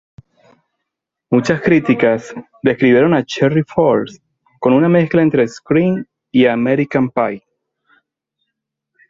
[1.29, 4.19] Muchas críticas describieron a "Cherry Falls"
[4.59, 7.43] con una mezcla entre "Scream" y "American Pie".